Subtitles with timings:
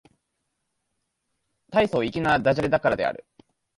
[1.69, 3.23] 大層粋な駄洒落だからである